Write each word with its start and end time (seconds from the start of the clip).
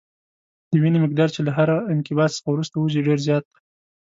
د 0.71 0.73
وینې 0.81 0.99
مقدار 1.05 1.29
چې 1.35 1.39
له 1.47 1.51
هر 1.57 1.69
انقباض 1.93 2.31
څخه 2.37 2.49
وروسته 2.51 2.75
وځي 2.77 3.01
ډېر 3.07 3.19
زیات 3.27 3.43
دی. 3.51 3.59